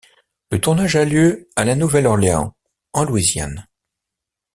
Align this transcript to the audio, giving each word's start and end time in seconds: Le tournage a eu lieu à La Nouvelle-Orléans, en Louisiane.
Le 0.49 0.59
tournage 0.59 0.95
a 0.95 1.03
eu 1.03 1.07
lieu 1.07 1.49
à 1.55 1.63
La 1.63 1.75
Nouvelle-Orléans, 1.75 2.55
en 2.93 3.03
Louisiane. 3.03 3.67